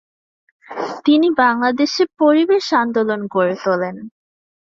তিনি 1.05 1.27
বাংলাদেশে 1.37 2.03
পরিবেশ 2.19 2.65
আন্দোলন 2.81 3.21
গড়ে 3.27 3.55
তোলেন। 3.63 3.95